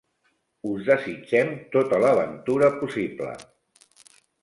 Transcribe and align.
Us 0.69 0.81
desitgem 0.87 1.53
tota 1.77 2.01
la 2.07 2.11
ventura 2.23 2.73
possible. 2.83 3.33